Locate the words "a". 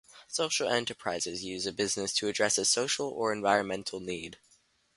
1.67-1.71, 2.57-2.65